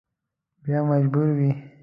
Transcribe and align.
بیا 0.63 0.79
مجبور 0.89 1.27
وي. 1.37 1.49